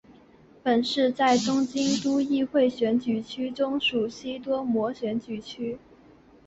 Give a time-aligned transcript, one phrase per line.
[0.63, 5.77] 本市在东京都议会选举区中属西多摩选举区。